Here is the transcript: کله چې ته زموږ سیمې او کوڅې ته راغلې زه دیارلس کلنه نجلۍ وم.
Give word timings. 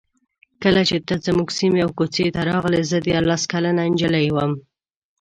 کله 0.63 0.81
چې 0.89 0.95
ته 1.07 1.13
زموږ 1.25 1.49
سیمې 1.59 1.81
او 1.85 1.91
کوڅې 1.97 2.25
ته 2.35 2.41
راغلې 2.51 2.81
زه 2.89 2.97
دیارلس 3.07 3.43
کلنه 3.51 3.83
نجلۍ 3.91 4.27
وم. 4.31 4.51